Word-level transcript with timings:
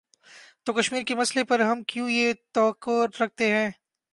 تو 0.63 0.73
کشمیر 0.73 1.03
کے 1.03 1.15
مسئلے 1.15 1.43
پر 1.43 1.59
ہم 1.59 1.83
کیوں 1.83 2.09
یہ 2.09 2.33
توقع 2.51 2.91
رکھتے 3.19 3.51
ہیں۔ 3.51 3.69